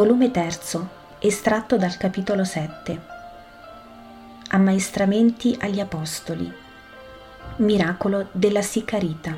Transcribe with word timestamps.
Volume 0.00 0.30
3, 0.30 0.58
estratto 1.18 1.76
dal 1.76 1.98
capitolo 1.98 2.42
7. 2.42 3.00
Ammaestramenti 4.48 5.54
agli 5.60 5.78
Apostoli. 5.78 6.50
Miracolo 7.56 8.28
della 8.32 8.62
Sicarita. 8.62 9.36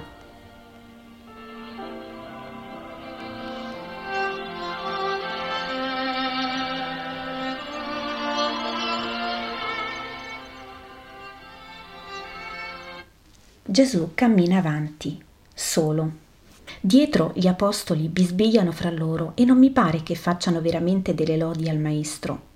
Gesù 13.65 14.12
cammina 14.15 14.59
avanti, 14.59 15.20
solo. 15.53 16.31
Dietro 16.81 17.33
gli 17.35 17.47
apostoli 17.47 18.09
bisbigliano 18.09 18.73
fra 18.73 18.91
loro 18.91 19.33
e 19.35 19.45
non 19.45 19.59
mi 19.59 19.71
pare 19.71 20.03
che 20.03 20.15
facciano 20.15 20.61
veramente 20.61 21.15
delle 21.15 21.37
lodi 21.37 21.69
al 21.69 21.79
Maestro, 21.79 22.51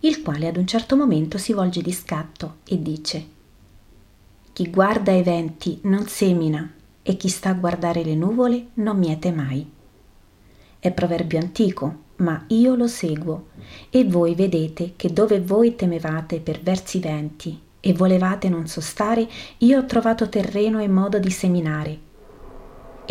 il 0.00 0.22
quale 0.22 0.48
ad 0.48 0.56
un 0.56 0.66
certo 0.66 0.96
momento 0.96 1.38
si 1.38 1.52
volge 1.52 1.82
di 1.82 1.92
scatto 1.92 2.56
e 2.64 2.80
dice 2.80 3.26
Chi 4.52 4.70
guarda 4.70 5.12
i 5.12 5.22
venti 5.22 5.78
non 5.82 6.06
semina 6.06 6.70
e 7.02 7.16
chi 7.16 7.28
sta 7.28 7.50
a 7.50 7.54
guardare 7.54 8.04
le 8.04 8.14
nuvole 8.14 8.68
non 8.74 8.98
miete 8.98 9.32
mai. 9.32 9.68
È 10.78 10.90
proverbio 10.90 11.38
antico, 11.38 11.96
ma 12.16 12.44
io 12.48 12.74
lo 12.74 12.86
seguo 12.86 13.48
e 13.90 14.04
voi 14.04 14.34
vedete 14.34 14.94
che 14.96 15.12
dove 15.12 15.40
voi 15.40 15.76
temevate 15.76 16.40
per 16.40 16.60
versi 16.60 16.98
venti 17.00 17.60
e 17.80 17.92
volevate 17.92 18.48
non 18.48 18.68
sostare, 18.68 19.28
io 19.58 19.80
ho 19.80 19.86
trovato 19.86 20.28
terreno 20.28 20.80
e 20.80 20.88
modo 20.88 21.18
di 21.18 21.30
seminare. 21.30 22.10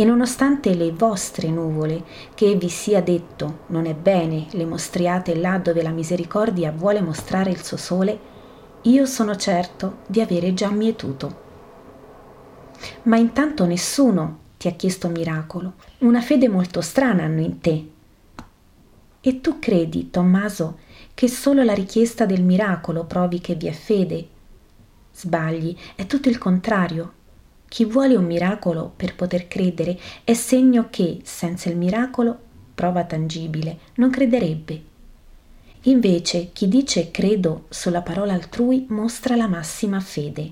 E 0.02 0.04
nonostante 0.04 0.74
le 0.74 0.92
vostre 0.92 1.50
nuvole, 1.50 2.04
che 2.34 2.56
vi 2.56 2.70
sia 2.70 3.04
detto 3.04 3.60
non 3.68 3.86
è 3.86 3.94
bene 3.94 4.48
le 4.50 4.66
mostriate 4.66 5.36
là 5.36 5.60
dove 5.60 5.84
la 5.84 5.92
misericordia 5.92 6.72
vuole 6.72 7.02
mostrare 7.02 7.52
il 7.52 7.64
suo 7.64 7.78
sole, 7.78 8.20
io 8.82 9.06
sono 9.06 9.36
certo 9.36 9.98
di 10.08 10.20
avere 10.20 10.56
già 10.56 10.72
mietuto. 10.72 11.42
Ma 13.04 13.18
intanto 13.18 13.68
nessuno 13.68 14.40
ti 14.58 14.68
ha 14.68 14.72
chiesto 14.72 15.08
miracolo, 15.08 15.74
una 16.00 16.22
fede 16.22 16.50
molto 16.50 16.82
strana 16.82 17.26
hanno 17.26 17.42
in 17.42 17.60
te. 17.60 17.92
E 19.22 19.40
tu 19.40 19.60
credi, 19.60 20.10
Tommaso, 20.10 20.80
che 21.14 21.28
solo 21.28 21.62
la 21.62 21.76
richiesta 21.76 22.26
del 22.26 22.42
miracolo 22.42 23.04
provi 23.04 23.40
che 23.40 23.54
vi 23.54 23.68
è 23.68 23.72
fede 23.72 24.28
Sbagli, 25.14 25.76
è 25.96 26.08
tutto 26.08 26.28
il 26.28 26.40
contrario. 26.40 27.14
Chi 27.72 27.86
vuole 27.86 28.18
un 28.18 28.26
miracolo 28.26 28.92
per 28.94 29.16
poter 29.16 29.48
credere 29.48 29.98
è 30.26 30.34
segno 30.34 30.88
che, 30.90 31.22
senza 31.24 31.70
il 31.70 31.78
miracolo, 31.78 32.38
prova 32.76 33.06
tangibile, 33.06 33.78
non 33.96 34.10
crederebbe. 34.10 34.84
Invece 35.84 36.50
chi 36.52 36.68
dice 36.68 37.12
credo 37.12 37.68
sulla 37.70 38.02
parola 38.02 38.34
altrui 38.34 38.88
mostra 38.90 39.38
la 39.38 39.48
massima 39.48 40.02
fede. 40.02 40.52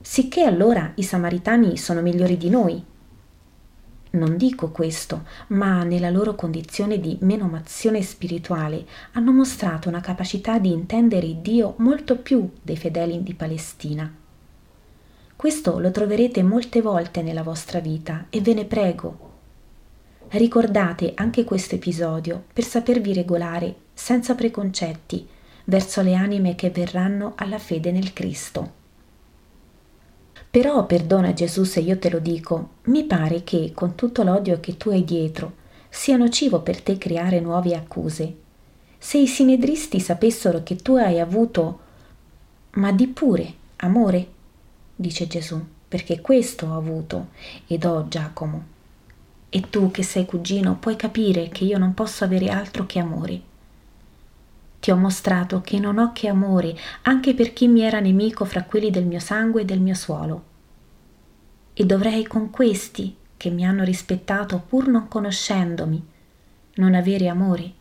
Sicché 0.00 0.42
allora 0.42 0.90
i 0.96 1.04
samaritani 1.04 1.76
sono 1.76 2.00
migliori 2.00 2.36
di 2.36 2.50
noi, 2.50 2.84
non 4.10 4.36
dico 4.36 4.72
questo, 4.72 5.22
ma 5.48 5.84
nella 5.84 6.10
loro 6.10 6.34
condizione 6.34 6.98
di 6.98 7.16
menomazione 7.20 8.02
spirituale 8.02 8.84
hanno 9.12 9.30
mostrato 9.30 9.88
una 9.88 10.00
capacità 10.00 10.58
di 10.58 10.72
intendere 10.72 11.40
Dio 11.40 11.74
molto 11.78 12.16
più 12.16 12.50
dei 12.60 12.76
fedeli 12.76 13.22
di 13.22 13.34
Palestina. 13.34 14.22
Questo 15.44 15.78
lo 15.78 15.90
troverete 15.90 16.42
molte 16.42 16.80
volte 16.80 17.20
nella 17.20 17.42
vostra 17.42 17.78
vita 17.78 18.28
e 18.30 18.40
ve 18.40 18.54
ne 18.54 18.64
prego. 18.64 19.32
Ricordate 20.28 21.12
anche 21.14 21.44
questo 21.44 21.74
episodio 21.74 22.44
per 22.50 22.64
sapervi 22.64 23.12
regolare 23.12 23.74
senza 23.92 24.34
preconcetti 24.34 25.28
verso 25.64 26.00
le 26.00 26.14
anime 26.14 26.54
che 26.54 26.70
verranno 26.70 27.34
alla 27.36 27.58
fede 27.58 27.92
nel 27.92 28.14
Cristo. 28.14 28.72
Però 30.48 30.86
perdona 30.86 31.34
Gesù 31.34 31.64
se 31.64 31.80
io 31.80 31.98
te 31.98 32.08
lo 32.08 32.20
dico, 32.20 32.70
mi 32.84 33.04
pare 33.04 33.44
che 33.44 33.72
con 33.74 33.96
tutto 33.96 34.22
l'odio 34.22 34.60
che 34.60 34.78
tu 34.78 34.88
hai 34.88 35.04
dietro 35.04 35.56
sia 35.90 36.16
nocivo 36.16 36.60
per 36.60 36.80
te 36.80 36.96
creare 36.96 37.40
nuove 37.40 37.74
accuse. 37.74 38.34
Se 38.96 39.18
i 39.18 39.26
sinedristi 39.26 40.00
sapessero 40.00 40.62
che 40.62 40.76
tu 40.76 40.94
hai 40.94 41.20
avuto, 41.20 41.80
ma 42.76 42.92
di 42.92 43.08
pure, 43.08 43.52
amore, 43.76 44.32
dice 44.94 45.26
Gesù, 45.26 45.62
perché 45.88 46.20
questo 46.20 46.66
ho 46.66 46.76
avuto 46.76 47.28
ed 47.66 47.84
ho 47.84 48.08
Giacomo. 48.08 48.72
E 49.48 49.70
tu 49.70 49.90
che 49.90 50.02
sei 50.02 50.24
cugino 50.24 50.76
puoi 50.76 50.96
capire 50.96 51.48
che 51.48 51.64
io 51.64 51.78
non 51.78 51.94
posso 51.94 52.24
avere 52.24 52.48
altro 52.48 52.86
che 52.86 52.98
amore. 52.98 53.40
Ti 54.80 54.90
ho 54.90 54.96
mostrato 54.96 55.60
che 55.60 55.78
non 55.78 55.98
ho 55.98 56.12
che 56.12 56.28
amore 56.28 56.76
anche 57.02 57.34
per 57.34 57.52
chi 57.52 57.68
mi 57.68 57.82
era 57.82 58.00
nemico 58.00 58.44
fra 58.44 58.64
quelli 58.64 58.90
del 58.90 59.06
mio 59.06 59.20
sangue 59.20 59.62
e 59.62 59.64
del 59.64 59.80
mio 59.80 59.94
suolo. 59.94 60.44
E 61.72 61.86
dovrei 61.86 62.26
con 62.26 62.50
questi, 62.50 63.16
che 63.36 63.50
mi 63.50 63.64
hanno 63.64 63.84
rispettato 63.84 64.62
pur 64.66 64.88
non 64.88 65.08
conoscendomi, 65.08 66.06
non 66.74 66.94
avere 66.94 67.28
amore? 67.28 67.72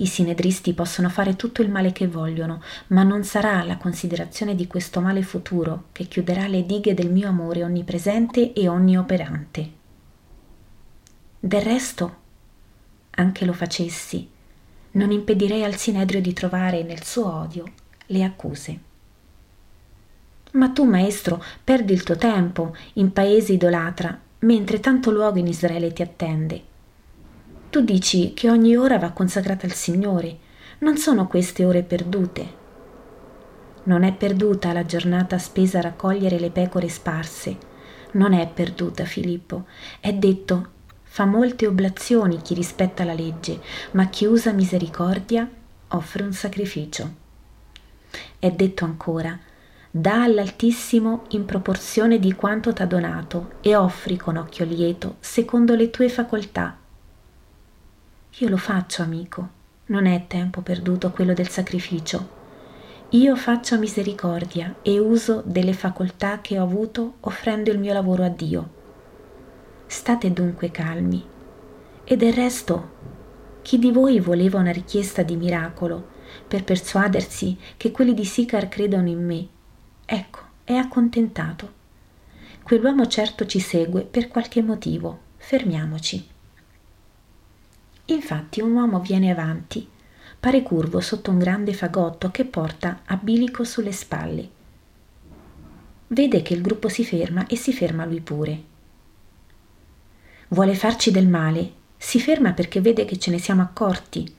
I 0.00 0.06
sinedristi 0.06 0.72
possono 0.72 1.10
fare 1.10 1.36
tutto 1.36 1.60
il 1.60 1.70
male 1.70 1.92
che 1.92 2.08
vogliono, 2.08 2.62
ma 2.88 3.02
non 3.02 3.22
sarà 3.22 3.62
la 3.64 3.76
considerazione 3.76 4.54
di 4.54 4.66
questo 4.66 5.02
male 5.02 5.20
futuro 5.22 5.88
che 5.92 6.04
chiuderà 6.04 6.46
le 6.46 6.64
dighe 6.64 6.94
del 6.94 7.10
mio 7.10 7.28
amore 7.28 7.62
onnipresente 7.62 8.54
e 8.54 8.66
onnioperante. 8.66 9.70
Del 11.38 11.60
resto, 11.60 12.16
anche 13.10 13.44
lo 13.44 13.52
facessi, 13.52 14.26
non 14.92 15.10
impedirei 15.10 15.64
al 15.64 15.76
Sinedrio 15.76 16.22
di 16.22 16.32
trovare 16.32 16.82
nel 16.82 17.04
suo 17.04 17.30
odio 17.30 17.64
le 18.06 18.24
accuse. 18.24 18.78
Ma 20.52 20.70
tu, 20.70 20.84
maestro, 20.84 21.44
perdi 21.62 21.92
il 21.92 22.04
tuo 22.04 22.16
tempo 22.16 22.74
in 22.94 23.12
paese 23.12 23.52
idolatra, 23.52 24.18
mentre 24.40 24.80
tanto 24.80 25.10
luogo 25.10 25.38
in 25.38 25.46
Israele 25.46 25.92
ti 25.92 26.00
attende. 26.00 26.68
Tu 27.70 27.80
dici 27.82 28.34
che 28.34 28.50
ogni 28.50 28.76
ora 28.76 28.98
va 28.98 29.12
consacrata 29.12 29.64
al 29.64 29.72
Signore, 29.72 30.38
non 30.78 30.96
sono 30.96 31.28
queste 31.28 31.64
ore 31.64 31.84
perdute. 31.84 32.58
Non 33.84 34.02
è 34.02 34.12
perduta 34.12 34.72
la 34.72 34.84
giornata 34.84 35.38
spesa 35.38 35.78
a 35.78 35.82
raccogliere 35.82 36.40
le 36.40 36.50
pecore 36.50 36.88
sparse. 36.88 37.56
Non 38.12 38.32
è 38.32 38.48
perduta, 38.48 39.04
Filippo. 39.04 39.66
È 40.00 40.12
detto 40.12 40.78
Fa 41.12 41.24
molte 41.24 41.66
oblazioni 41.66 42.40
chi 42.40 42.54
rispetta 42.54 43.04
la 43.04 43.14
legge, 43.14 43.60
ma 43.92 44.06
chi 44.08 44.26
usa 44.26 44.52
misericordia 44.52 45.48
offre 45.88 46.22
un 46.24 46.32
sacrificio. 46.32 47.14
È 48.38 48.50
detto 48.50 48.84
ancora, 48.84 49.38
dà 49.90 50.22
all'Altissimo 50.22 51.24
in 51.30 51.44
proporzione 51.44 52.18
di 52.18 52.32
quanto 52.34 52.72
t'ha 52.72 52.86
donato 52.86 53.54
e 53.60 53.74
offri 53.76 54.16
con 54.16 54.36
occhio 54.36 54.64
lieto 54.64 55.16
secondo 55.20 55.74
le 55.74 55.90
tue 55.90 56.08
facoltà. 56.08 56.79
Io 58.40 58.48
lo 58.48 58.56
faccio, 58.56 59.02
amico, 59.02 59.48
non 59.86 60.06
è 60.06 60.26
tempo 60.26 60.62
perduto 60.62 61.10
quello 61.10 61.34
del 61.34 61.48
sacrificio. 61.48 62.38
Io 63.10 63.36
faccio 63.36 63.78
misericordia 63.78 64.76
e 64.80 64.98
uso 64.98 65.42
delle 65.44 65.74
facoltà 65.74 66.40
che 66.40 66.58
ho 66.58 66.62
avuto 66.62 67.14
offrendo 67.20 67.70
il 67.70 67.78
mio 67.78 67.92
lavoro 67.92 68.24
a 68.24 68.28
Dio 68.28 68.70
State 69.86 70.32
dunque 70.32 70.70
calmi. 70.70 71.22
E 72.04 72.16
del 72.16 72.32
resto, 72.32 72.90
chi 73.60 73.78
di 73.78 73.90
voi 73.90 74.20
voleva 74.20 74.58
una 74.60 74.70
richiesta 74.70 75.22
di 75.22 75.36
miracolo 75.36 76.08
per 76.48 76.64
persuadersi 76.64 77.58
che 77.76 77.90
quelli 77.90 78.14
di 78.14 78.24
Sicar 78.24 78.68
credono 78.68 79.08
in 79.08 79.22
me? 79.22 79.48
Ecco, 80.06 80.40
è 80.64 80.74
accontentato. 80.74 81.72
Quell'uomo 82.62 83.06
certo 83.06 83.44
ci 83.44 83.58
segue 83.58 84.02
per 84.02 84.28
qualche 84.28 84.62
motivo. 84.62 85.18
Fermiamoci. 85.36 86.29
Infatti 88.12 88.60
un 88.60 88.72
uomo 88.72 89.00
viene 89.00 89.30
avanti, 89.30 89.88
pare 90.38 90.62
curvo 90.62 91.00
sotto 91.00 91.30
un 91.30 91.38
grande 91.38 91.72
fagotto 91.72 92.30
che 92.30 92.44
porta 92.44 93.00
a 93.04 93.16
bilico 93.16 93.64
sulle 93.64 93.92
spalle. 93.92 94.48
Vede 96.08 96.42
che 96.42 96.54
il 96.54 96.62
gruppo 96.62 96.88
si 96.88 97.04
ferma 97.04 97.46
e 97.46 97.56
si 97.56 97.72
ferma 97.72 98.04
lui 98.04 98.20
pure 98.20 98.68
vuole 100.52 100.74
farci 100.74 101.10
del 101.10 101.28
male, 101.28 101.72
si 101.96 102.20
ferma 102.20 102.52
perché 102.52 102.80
vede 102.80 103.04
che 103.04 103.18
ce 103.18 103.30
ne 103.30 103.38
siamo 103.38 103.62
accorti. 103.62 104.32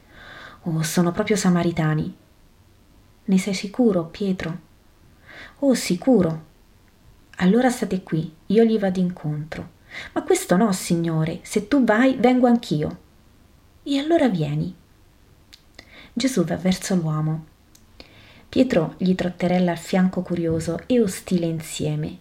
Oh, 0.64 0.82
sono 0.84 1.12
proprio 1.12 1.36
samaritani. 1.36 2.16
Ne 3.24 3.38
sei 3.38 3.54
sicuro, 3.54 4.06
Pietro? 4.06 4.60
Oh, 5.60 5.74
sicuro. 5.74 6.50
Allora 7.38 7.70
state 7.70 8.04
qui, 8.04 8.32
io 8.48 8.64
gli 8.64 8.78
vado 8.78 9.00
incontro. 9.00 9.80
Ma 10.14 10.24
questo 10.24 10.58
no, 10.58 10.72
signore, 10.72 11.40
se 11.44 11.68
tu 11.68 11.84
vai, 11.84 12.16
vengo 12.20 12.48
anch'io. 12.48 13.10
E 13.84 13.98
allora 13.98 14.30
vieni. 14.30 14.76
Gesù 16.14 16.44
va 16.44 16.56
verso 16.56 16.94
l'uomo. 16.94 17.46
Pietro 18.48 18.94
gli 18.98 19.16
trotterella 19.16 19.72
al 19.72 19.80
fianco 19.80 20.22
curioso 20.22 20.82
e 20.86 21.02
ostile 21.02 21.48
insieme. 21.48 22.20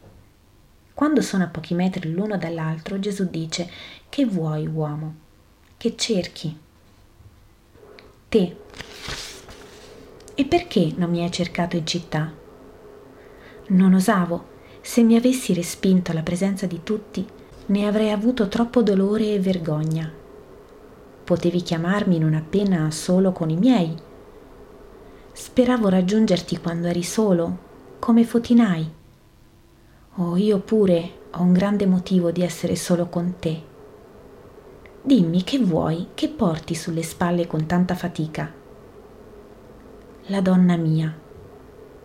Quando 0.94 1.20
sono 1.20 1.44
a 1.44 1.48
pochi 1.48 1.74
metri 1.74 2.10
l'uno 2.10 2.38
dall'altro, 2.38 2.98
Gesù 2.98 3.28
dice, 3.28 3.68
Che 4.08 4.24
vuoi, 4.24 4.66
uomo? 4.66 5.14
Che 5.76 5.96
cerchi? 5.96 6.58
Te. 8.28 8.56
E 10.34 10.44
perché 10.46 10.92
non 10.96 11.10
mi 11.10 11.22
hai 11.22 11.30
cercato 11.30 11.76
in 11.76 11.86
città? 11.86 12.32
Non 13.66 13.92
osavo. 13.92 14.48
Se 14.80 15.02
mi 15.02 15.14
avessi 15.14 15.52
respinto 15.52 16.10
alla 16.10 16.22
presenza 16.22 16.64
di 16.64 16.80
tutti, 16.82 17.26
ne 17.66 17.86
avrei 17.86 18.10
avuto 18.12 18.48
troppo 18.48 18.82
dolore 18.82 19.34
e 19.34 19.40
vergogna. 19.40 20.19
Potevi 21.30 21.62
chiamarmi 21.62 22.18
non 22.18 22.34
appena 22.34 22.90
solo 22.90 23.30
con 23.30 23.50
i 23.50 23.56
miei. 23.56 23.94
Speravo 25.30 25.88
raggiungerti 25.88 26.58
quando 26.58 26.88
eri 26.88 27.04
solo, 27.04 27.58
come 28.00 28.24
fotinai. 28.24 28.92
Oh, 30.16 30.36
io 30.36 30.58
pure 30.58 31.10
ho 31.30 31.42
un 31.42 31.52
grande 31.52 31.86
motivo 31.86 32.32
di 32.32 32.42
essere 32.42 32.74
solo 32.74 33.06
con 33.06 33.34
te. 33.38 33.62
Dimmi 35.02 35.44
che 35.44 35.60
vuoi, 35.60 36.08
che 36.14 36.30
porti 36.30 36.74
sulle 36.74 37.04
spalle 37.04 37.46
con 37.46 37.64
tanta 37.64 37.94
fatica. 37.94 38.52
La 40.26 40.40
donna 40.40 40.74
mia. 40.74 41.16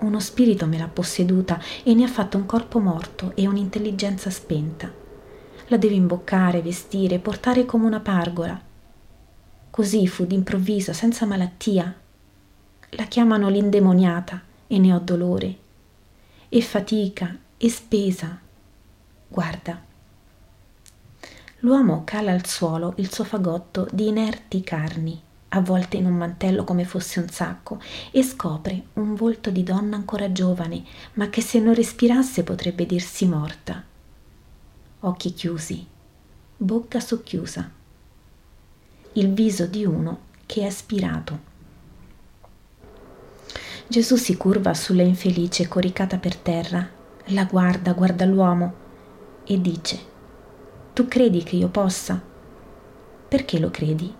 Uno 0.01 0.19
spirito 0.19 0.67
me 0.67 0.77
l'ha 0.77 0.87
posseduta 0.87 1.59
e 1.83 1.95
ne 1.95 2.03
ha 2.03 2.09
fatto 2.09 2.37
un 2.37 2.45
corpo 2.45 2.77
morto 2.77 3.31
e 3.33 3.47
un'intelligenza 3.47 4.29
spenta. 4.29 4.93
La 5.69 5.77
devo 5.77 5.95
imboccare, 5.95 6.61
vestire, 6.61 7.17
portare 7.17 7.65
come 7.65 7.87
una 7.87 8.01
pargola. 8.01 8.73
Così 9.75 10.07
fu 10.07 10.25
d'improvviso, 10.25 10.93
senza 10.93 11.25
malattia. 11.25 11.93
La 12.91 13.03
chiamano 13.03 13.49
l'indemoniata 13.49 14.41
e 14.67 14.79
ne 14.79 14.93
ho 14.93 14.99
dolore. 14.99 15.57
E 16.47 16.61
fatica 16.61 17.37
e 17.57 17.69
spesa. 17.69 18.39
Guarda. 19.27 19.81
L'uomo 21.57 22.03
cala 22.05 22.31
al 22.31 22.45
suolo 22.45 22.93
il 22.99 23.11
suo 23.11 23.25
fagotto 23.25 23.85
di 23.91 24.07
inerti 24.07 24.61
carni, 24.61 25.21
avvolte 25.49 25.97
in 25.97 26.05
un 26.05 26.15
mantello 26.15 26.63
come 26.63 26.85
fosse 26.85 27.19
un 27.19 27.27
sacco, 27.27 27.81
e 28.11 28.23
scopre 28.23 28.81
un 28.93 29.13
volto 29.13 29.49
di 29.49 29.63
donna 29.63 29.97
ancora 29.97 30.31
giovane, 30.31 30.85
ma 31.15 31.27
che 31.27 31.41
se 31.41 31.59
non 31.59 31.73
respirasse 31.73 32.43
potrebbe 32.43 32.85
dirsi 32.85 33.25
morta. 33.25 33.83
Occhi 35.01 35.33
chiusi, 35.33 35.85
bocca 36.55 37.01
socchiusa. 37.01 37.74
Il 39.17 39.31
viso 39.31 39.65
di 39.65 39.85
uno 39.85 40.19
che 40.45 40.63
è 40.63 40.65
aspirato. 40.65 41.39
Gesù 43.87 44.17
si 44.17 44.35
curva 44.35 44.73
sulla 44.73 45.03
infelice 45.03 45.69
coricata 45.69 46.17
per 46.17 46.35
terra, 46.35 46.85
la 47.27 47.45
guarda, 47.45 47.93
guarda 47.93 48.25
l'uomo 48.25 48.73
e 49.45 49.61
dice, 49.61 49.99
Tu 50.91 51.07
credi 51.07 51.43
che 51.43 51.55
io 51.55 51.69
possa? 51.69 52.21
Perché 53.29 53.57
lo 53.57 53.71
credi? 53.71 54.13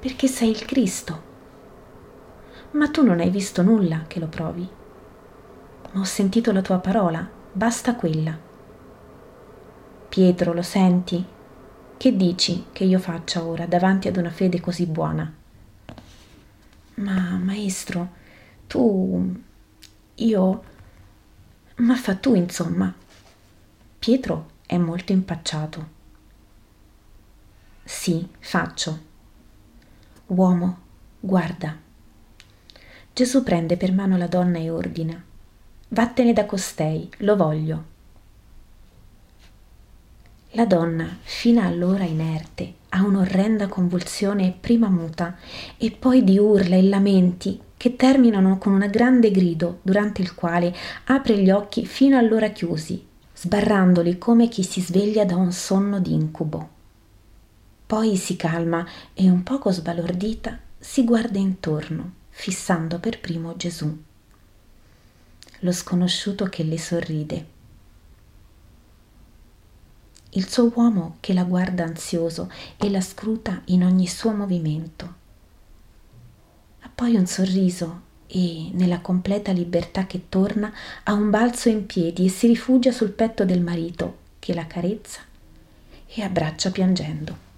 Perché 0.00 0.26
sei 0.26 0.50
il 0.50 0.64
Cristo. 0.64 1.22
Ma 2.72 2.88
tu 2.88 3.04
non 3.04 3.20
hai 3.20 3.30
visto 3.30 3.62
nulla 3.62 4.06
che 4.08 4.18
lo 4.18 4.26
provi. 4.26 4.68
Ho 5.94 6.02
sentito 6.02 6.50
la 6.50 6.62
tua 6.62 6.78
parola, 6.78 7.24
basta 7.52 7.94
quella. 7.94 8.36
Pietro, 10.08 10.52
lo 10.52 10.62
senti? 10.62 11.38
Che 12.00 12.16
dici 12.16 12.64
che 12.72 12.84
io 12.84 12.98
faccia 12.98 13.44
ora 13.44 13.66
davanti 13.66 14.08
ad 14.08 14.16
una 14.16 14.30
fede 14.30 14.58
così 14.58 14.86
buona? 14.86 15.30
Ma, 16.94 17.36
maestro, 17.36 18.08
tu... 18.66 19.38
io... 20.14 20.64
Ma 21.76 21.94
fa 21.96 22.14
tu, 22.14 22.34
insomma. 22.34 22.90
Pietro 23.98 24.50
è 24.64 24.78
molto 24.78 25.12
impacciato. 25.12 25.88
Sì, 27.84 28.26
faccio. 28.38 29.00
Uomo, 30.28 30.78
guarda. 31.20 31.76
Gesù 33.12 33.42
prende 33.42 33.76
per 33.76 33.92
mano 33.92 34.16
la 34.16 34.26
donna 34.26 34.56
e 34.56 34.70
ordina. 34.70 35.22
Vattene 35.88 36.32
da 36.32 36.46
costei, 36.46 37.10
lo 37.18 37.36
voglio. 37.36 37.89
La 40.54 40.66
donna, 40.66 41.18
fino 41.22 41.62
allora 41.62 42.02
inerte, 42.02 42.74
ha 42.88 43.04
un'orrenda 43.04 43.68
convulsione 43.68 44.52
prima 44.58 44.88
muta 44.88 45.36
e 45.76 45.92
poi 45.92 46.24
di 46.24 46.38
urla 46.38 46.74
e 46.74 46.82
lamenti 46.82 47.60
che 47.76 47.94
terminano 47.94 48.58
con 48.58 48.72
un 48.72 48.88
grande 48.90 49.30
grido 49.30 49.78
durante 49.82 50.22
il 50.22 50.34
quale 50.34 50.74
apre 51.04 51.38
gli 51.38 51.50
occhi 51.50 51.86
fino 51.86 52.18
allora 52.18 52.48
chiusi, 52.48 53.06
sbarrandoli 53.32 54.18
come 54.18 54.48
chi 54.48 54.64
si 54.64 54.80
sveglia 54.80 55.24
da 55.24 55.36
un 55.36 55.52
sonno 55.52 56.00
d'incubo. 56.00 56.68
Poi 57.86 58.16
si 58.16 58.34
calma 58.34 58.84
e 59.14 59.30
un 59.30 59.44
poco 59.44 59.70
sbalordita 59.70 60.58
si 60.76 61.04
guarda 61.04 61.38
intorno, 61.38 62.12
fissando 62.30 62.98
per 62.98 63.20
primo 63.20 63.56
Gesù. 63.56 63.96
Lo 65.60 65.72
sconosciuto 65.72 66.46
che 66.46 66.64
le 66.64 66.78
sorride 66.78 67.49
il 70.30 70.48
suo 70.48 70.70
uomo 70.74 71.16
che 71.20 71.32
la 71.32 71.44
guarda 71.44 71.84
ansioso 71.84 72.50
e 72.76 72.88
la 72.90 73.00
scruta 73.00 73.62
in 73.66 73.84
ogni 73.84 74.06
suo 74.06 74.32
movimento. 74.32 75.14
Ha 76.80 76.90
poi 76.94 77.16
un 77.16 77.26
sorriso 77.26 78.08
e, 78.26 78.70
nella 78.72 79.00
completa 79.00 79.50
libertà 79.50 80.06
che 80.06 80.28
torna, 80.28 80.72
ha 81.02 81.12
un 81.12 81.30
balzo 81.30 81.68
in 81.68 81.86
piedi 81.86 82.26
e 82.26 82.28
si 82.28 82.46
rifugia 82.46 82.92
sul 82.92 83.10
petto 83.10 83.44
del 83.44 83.60
marito 83.60 84.18
che 84.38 84.54
la 84.54 84.66
carezza 84.66 85.20
e 86.06 86.22
abbraccia 86.22 86.70
piangendo. 86.70 87.48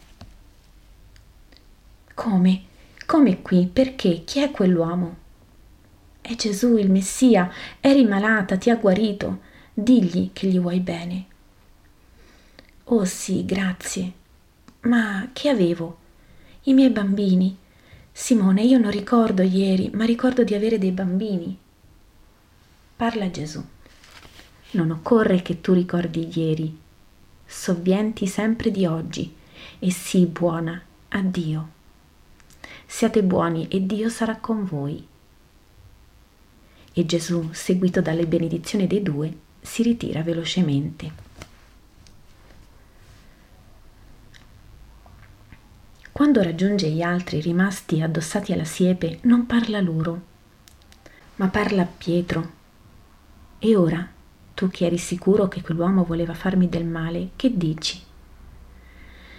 Come? 2.15 2.63
Come 3.07 3.43
qui? 3.43 3.67
Perché? 3.67 4.23
Chi 4.25 4.41
è 4.41 4.51
quell'uomo? 4.51 5.17
È 6.21 6.35
Gesù 6.37 6.77
il 6.77 6.91
Messia, 6.91 7.51
eri 7.81 8.05
malata, 8.05 8.57
ti 8.57 8.71
ha 8.71 8.77
guarito, 8.77 9.41
digli 9.75 10.31
che 10.33 10.47
gli 10.47 10.59
vuoi 10.59 10.81
bene. 10.81 11.27
Oh 12.85 13.05
sì, 13.05 13.45
grazie. 13.45 14.13
Ma 14.83 15.29
che 15.33 15.49
avevo? 15.49 15.99
I 16.65 16.75
miei 16.75 16.91
bambini. 16.91 17.57
Simone, 18.11 18.63
io 18.63 18.79
non 18.79 18.91
ricordo 18.91 19.43
ieri, 19.43 19.91
ma 19.95 20.05
ricordo 20.05 20.43
di 20.43 20.55
avere 20.55 20.79
dei 20.79 20.91
bambini. 20.91 21.57
Parla 22.97 23.31
Gesù. 23.31 23.65
Non 24.73 24.91
occorre 24.91 25.43
che 25.43 25.61
tu 25.61 25.73
ricordi 25.73 26.29
ieri. 26.35 26.77
Sovvienti 27.47 28.27
sempre 28.27 28.71
di 28.71 28.85
oggi 28.85 29.35
e 29.79 29.91
sii 29.91 30.27
buona 30.27 30.81
a 31.09 31.21
Dio. 31.23 31.69
Siate 32.87 33.23
buoni 33.23 33.69
e 33.69 33.87
Dio 33.87 34.09
sarà 34.09 34.37
con 34.37 34.65
voi. 34.65 35.07
E 36.93 37.07
Gesù, 37.07 37.49
seguito 37.53 38.01
dalle 38.01 38.27
benedizioni 38.27 38.87
dei 38.87 39.03
due, 39.03 39.35
si 39.61 39.83
ritira 39.83 40.23
velocemente. 40.23 41.31
Quando 46.33 46.51
raggiunge 46.51 46.89
gli 46.89 47.03
altri 47.03 47.43
rimasti 47.43 48.01
addossati 48.01 48.55
alla 48.55 48.65
siepe, 48.65 49.19
non 49.25 49.45
parla 49.45 49.83
loro, 49.83 50.23
ma 51.37 51.49
parla 51.49 51.83
a 51.83 51.87
Pietro. 51.87 52.51
E 53.59 53.77
ora, 53.77 54.09
tu 54.55 54.71
che 54.71 54.87
eri 54.87 54.97
sicuro 54.97 55.47
che 55.49 55.61
quell'uomo 55.61 56.05
voleva 56.05 56.33
farmi 56.33 56.71
del 56.71 56.87
male, 56.87 57.33
che 57.37 57.55
dici? 57.55 58.01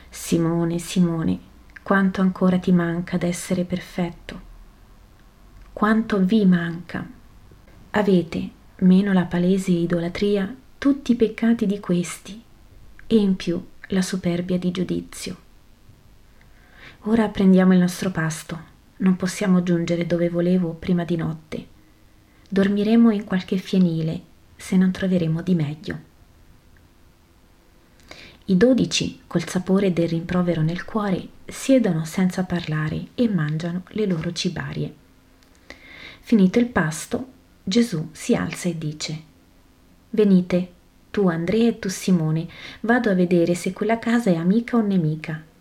Simone, 0.07 0.77
Simone, 0.77 1.39
quanto 1.81 2.21
ancora 2.21 2.59
ti 2.59 2.71
manca 2.71 3.17
d'essere 3.17 3.63
perfetto? 3.63 4.41
Quanto 5.73 6.23
vi 6.23 6.45
manca? 6.45 7.03
Avete, 7.89 8.49
meno 8.81 9.13
la 9.13 9.25
palese 9.25 9.71
idolatria, 9.71 10.55
tutti 10.77 11.13
i 11.13 11.15
peccati 11.15 11.65
di 11.65 11.79
questi, 11.79 12.39
e 13.07 13.15
in 13.15 13.35
più 13.35 13.59
la 13.87 14.03
superbia 14.03 14.59
di 14.59 14.69
giudizio. 14.69 15.37
Ora 17.05 17.27
prendiamo 17.27 17.73
il 17.73 17.79
nostro 17.79 18.11
pasto. 18.11 18.71
Non 18.97 19.17
possiamo 19.17 19.61
giungere 19.61 20.07
dove 20.07 20.29
volevo 20.29 20.69
prima 20.69 21.03
di 21.03 21.17
notte. 21.17 21.67
Dormiremo 22.47 23.11
in 23.11 23.25
qualche 23.25 23.57
fienile 23.57 24.21
se 24.55 24.77
non 24.77 24.91
troveremo 24.91 25.41
di 25.41 25.53
meglio. 25.53 25.99
I 28.45 28.55
dodici, 28.55 29.19
col 29.27 29.45
sapore 29.45 29.91
del 29.91 30.07
rimprovero 30.07 30.61
nel 30.61 30.85
cuore, 30.85 31.27
siedono 31.45 32.05
senza 32.05 32.45
parlare 32.45 33.07
e 33.15 33.27
mangiano 33.27 33.83
le 33.89 34.05
loro 34.05 34.31
cibarie. 34.31 34.93
Finito 36.21 36.57
il 36.59 36.67
pasto, 36.67 37.27
Gesù 37.65 38.11
si 38.13 38.33
alza 38.33 38.69
e 38.69 38.77
dice 38.77 39.23
Venite, 40.09 40.71
tu 41.11 41.27
Andrea 41.27 41.67
e 41.67 41.79
tu 41.79 41.89
Simone, 41.89 42.47
vado 42.79 43.09
a 43.09 43.13
vedere 43.13 43.55
se 43.55 43.73
quella 43.73 43.99
casa 43.99 44.29
è 44.29 44.35
amica 44.35 44.77
o 44.77 44.81
nemica 44.81 45.51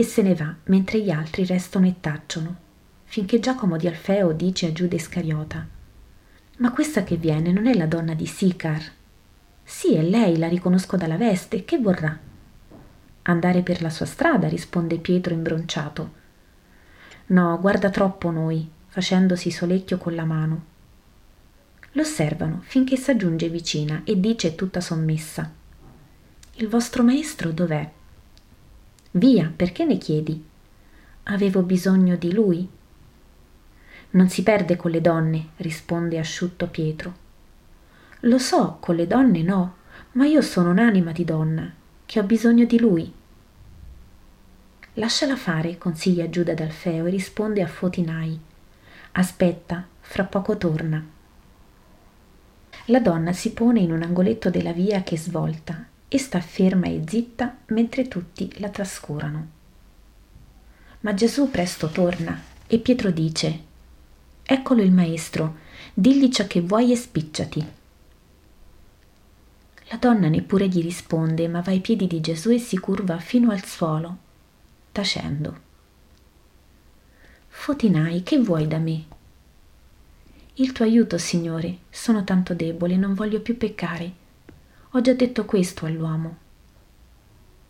e 0.00 0.02
se 0.02 0.22
ne 0.22 0.34
va 0.34 0.54
mentre 0.64 0.98
gli 1.02 1.10
altri 1.10 1.44
restano 1.44 1.86
e 1.86 1.96
tacciono, 2.00 2.56
finché 3.04 3.38
Giacomo 3.38 3.76
di 3.76 3.86
Alfeo 3.86 4.32
dice 4.32 4.68
a 4.68 4.72
Giuda 4.72 4.94
Iscariota 4.94 5.66
Ma 6.56 6.72
questa 6.72 7.04
che 7.04 7.16
viene 7.16 7.52
non 7.52 7.66
è 7.66 7.74
la 7.74 7.84
donna 7.84 8.14
di 8.14 8.24
Sicar? 8.24 8.80
Sì, 9.62 9.96
è 9.96 10.02
lei, 10.02 10.38
la 10.38 10.48
riconosco 10.48 10.96
dalla 10.96 11.18
veste, 11.18 11.66
che 11.66 11.76
vorrà? 11.76 12.18
Andare 13.24 13.60
per 13.60 13.82
la 13.82 13.90
sua 13.90 14.06
strada, 14.06 14.48
risponde 14.48 14.96
Pietro 14.96 15.34
imbronciato. 15.34 16.12
No, 17.26 17.58
guarda 17.60 17.90
troppo 17.90 18.30
noi, 18.30 18.66
facendosi 18.86 19.50
solecchio 19.50 19.98
con 19.98 20.14
la 20.14 20.24
mano. 20.24 20.64
L'osservano 21.92 22.60
finché 22.62 22.96
s'aggiunge 22.96 23.50
vicina 23.50 24.00
e 24.04 24.18
dice 24.18 24.54
tutta 24.54 24.80
sommessa. 24.80 25.52
Il 26.54 26.68
vostro 26.68 27.02
maestro 27.02 27.50
dov'è? 27.50 27.98
Via, 29.12 29.52
perché 29.54 29.84
ne 29.84 29.98
chiedi? 29.98 30.40
Avevo 31.24 31.62
bisogno 31.62 32.14
di 32.14 32.32
lui. 32.32 32.68
Non 34.10 34.28
si 34.28 34.44
perde 34.44 34.76
con 34.76 34.92
le 34.92 35.00
donne, 35.00 35.48
risponde 35.56 36.16
asciutto 36.16 36.68
Pietro. 36.68 37.14
Lo 38.20 38.38
so, 38.38 38.76
con 38.78 38.94
le 38.94 39.08
donne 39.08 39.42
no, 39.42 39.74
ma 40.12 40.26
io 40.26 40.40
sono 40.42 40.70
un'anima 40.70 41.10
di 41.10 41.24
donna, 41.24 41.72
che 42.06 42.20
ho 42.20 42.22
bisogno 42.22 42.64
di 42.66 42.78
lui. 42.78 43.12
Lasciala 44.94 45.34
fare, 45.34 45.76
consiglia 45.76 46.30
Giuda 46.30 46.54
d'Alfeo 46.54 47.06
e 47.06 47.10
risponde 47.10 47.62
a 47.62 47.66
Fotinai. 47.66 48.38
Aspetta, 49.12 49.86
fra 50.00 50.22
poco 50.22 50.56
torna. 50.56 51.04
La 52.86 53.00
donna 53.00 53.32
si 53.32 53.52
pone 53.52 53.80
in 53.80 53.90
un 53.90 54.02
angoletto 54.02 54.50
della 54.50 54.72
via 54.72 55.02
che 55.02 55.18
svolta 55.18 55.86
e 56.12 56.18
sta 56.18 56.40
ferma 56.40 56.88
e 56.88 57.04
zitta 57.06 57.58
mentre 57.66 58.08
tutti 58.08 58.52
la 58.58 58.68
trascurano. 58.68 59.48
Ma 61.00 61.14
Gesù 61.14 61.48
presto 61.50 61.88
torna 61.88 62.42
e 62.66 62.78
Pietro 62.80 63.12
dice, 63.12 63.68
Eccolo 64.42 64.82
il 64.82 64.90
maestro, 64.90 65.58
digli 65.94 66.28
ciò 66.28 66.48
che 66.48 66.62
vuoi 66.62 66.90
e 66.90 66.96
spicciati. 66.96 67.64
La 69.88 69.96
donna 69.98 70.26
neppure 70.26 70.66
gli 70.66 70.82
risponde, 70.82 71.46
ma 71.46 71.60
va 71.60 71.70
ai 71.70 71.78
piedi 71.78 72.08
di 72.08 72.20
Gesù 72.20 72.50
e 72.50 72.58
si 72.58 72.76
curva 72.78 73.18
fino 73.18 73.52
al 73.52 73.64
suolo, 73.64 74.16
tacendo. 74.90 75.60
Fotinai, 77.46 78.24
che 78.24 78.40
vuoi 78.40 78.66
da 78.66 78.78
me? 78.78 79.04
Il 80.54 80.72
tuo 80.72 80.84
aiuto, 80.84 81.18
Signore, 81.18 81.78
sono 81.88 82.24
tanto 82.24 82.52
debole, 82.52 82.96
non 82.96 83.14
voglio 83.14 83.40
più 83.40 83.56
peccare 83.56 84.20
ho 84.92 85.00
già 85.00 85.12
detto 85.12 85.44
questo 85.44 85.86
all'uomo. 85.86 86.36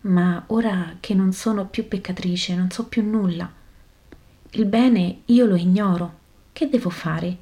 Ma 0.02 0.42
ora 0.46 0.96
che 1.00 1.12
non 1.12 1.32
sono 1.32 1.66
più 1.66 1.86
peccatrice, 1.86 2.54
non 2.54 2.70
so 2.70 2.86
più 2.86 3.04
nulla. 3.04 3.50
Il 4.52 4.64
bene 4.64 5.20
io 5.26 5.44
lo 5.44 5.54
ignoro. 5.54 6.18
Che 6.52 6.68
devo 6.68 6.88
fare? 6.88 7.36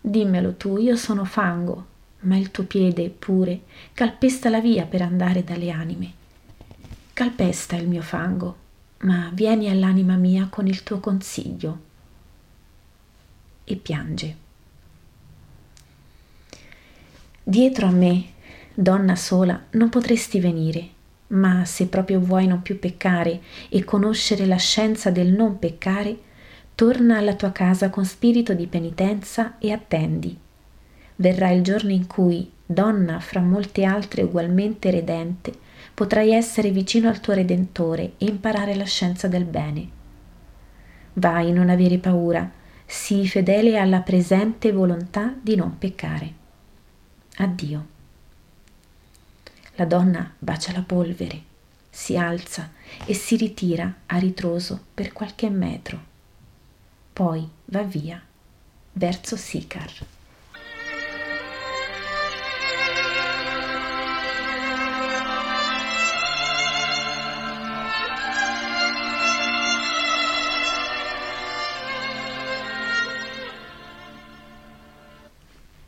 Dimmelo 0.00 0.54
tu, 0.54 0.76
io 0.76 0.94
sono 0.96 1.24
fango, 1.24 1.86
ma 2.20 2.36
il 2.36 2.52
tuo 2.52 2.64
piede 2.64 3.10
pure 3.10 3.62
calpesta 3.92 4.48
la 4.48 4.60
via 4.60 4.84
per 4.84 5.02
andare 5.02 5.42
dalle 5.42 5.70
anime. 5.70 6.12
Calpesta 7.12 7.74
il 7.74 7.88
mio 7.88 8.02
fango, 8.02 8.56
ma 8.98 9.30
vieni 9.32 9.68
all'anima 9.68 10.14
mia 10.14 10.46
con 10.46 10.68
il 10.68 10.84
tuo 10.84 11.00
consiglio. 11.00 11.90
E 13.64 13.76
piange. 13.76 14.36
Dietro 17.42 17.86
a 17.86 17.90
me 17.90 18.30
donna 18.74 19.16
sola, 19.16 19.60
non 19.70 19.88
potresti 19.88 20.40
venire, 20.40 20.88
ma 21.28 21.64
se 21.64 21.86
proprio 21.86 22.20
vuoi 22.20 22.46
non 22.46 22.62
più 22.62 22.78
peccare 22.78 23.40
e 23.68 23.84
conoscere 23.84 24.46
la 24.46 24.56
scienza 24.56 25.10
del 25.10 25.32
non 25.32 25.58
peccare, 25.58 26.16
torna 26.74 27.18
alla 27.18 27.34
tua 27.34 27.52
casa 27.52 27.90
con 27.90 28.04
spirito 28.04 28.54
di 28.54 28.66
penitenza 28.66 29.58
e 29.58 29.72
attendi. 29.72 30.36
Verrà 31.16 31.50
il 31.50 31.62
giorno 31.62 31.90
in 31.90 32.06
cui, 32.06 32.50
donna 32.64 33.20
fra 33.20 33.40
molte 33.40 33.84
altre 33.84 34.22
ugualmente 34.22 34.90
redente, 34.90 35.52
potrai 35.94 36.32
essere 36.32 36.70
vicino 36.70 37.08
al 37.08 37.20
tuo 37.20 37.34
Redentore 37.34 38.12
e 38.18 38.26
imparare 38.26 38.74
la 38.74 38.84
scienza 38.84 39.28
del 39.28 39.44
bene. 39.44 39.88
Vai, 41.14 41.52
non 41.52 41.68
avere 41.68 41.98
paura, 41.98 42.50
sii 42.86 43.28
fedele 43.28 43.78
alla 43.78 44.00
presente 44.00 44.72
volontà 44.72 45.34
di 45.40 45.54
non 45.54 45.76
peccare. 45.78 46.32
Addio. 47.36 47.91
La 49.76 49.84
donna 49.86 50.34
bacia 50.38 50.72
la 50.72 50.82
polvere, 50.82 51.42
si 51.88 52.16
alza 52.16 52.70
e 53.06 53.14
si 53.14 53.36
ritira 53.36 54.00
a 54.06 54.18
ritroso 54.18 54.78
per 54.92 55.12
qualche 55.12 55.48
metro. 55.48 56.00
Poi 57.12 57.48
va 57.66 57.82
via 57.82 58.20
verso 58.92 59.36
Sicar. 59.36 59.90